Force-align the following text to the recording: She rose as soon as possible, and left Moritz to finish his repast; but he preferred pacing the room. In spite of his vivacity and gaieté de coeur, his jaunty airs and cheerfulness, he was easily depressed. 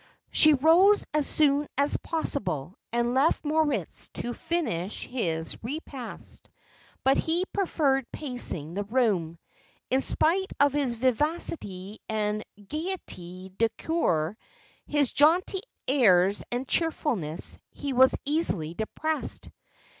She 0.31 0.55
rose 0.55 1.05
as 1.13 1.27
soon 1.27 1.67
as 1.77 1.95
possible, 1.97 2.73
and 2.91 3.13
left 3.13 3.45
Moritz 3.45 4.09
to 4.15 4.33
finish 4.33 5.05
his 5.05 5.63
repast; 5.63 6.49
but 7.03 7.17
he 7.17 7.45
preferred 7.53 8.11
pacing 8.11 8.73
the 8.73 8.83
room. 8.83 9.37
In 9.91 10.01
spite 10.01 10.51
of 10.59 10.73
his 10.73 10.95
vivacity 10.95 11.99
and 12.09 12.43
gaieté 12.57 13.55
de 13.55 13.69
coeur, 13.77 14.35
his 14.87 15.13
jaunty 15.13 15.59
airs 15.87 16.43
and 16.51 16.67
cheerfulness, 16.67 17.59
he 17.69 17.93
was 17.93 18.17
easily 18.25 18.73
depressed. 18.73 19.49